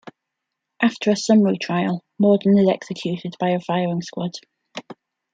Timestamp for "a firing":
3.51-4.01